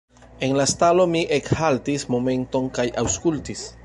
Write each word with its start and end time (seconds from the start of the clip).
En 0.45 0.55
la 0.59 0.63
stalo 0.71 1.03
mi 1.11 1.21
ekhaltis 1.37 2.05
momenton 2.15 2.71
kaj 2.79 2.87
aŭskultis. 3.03 3.63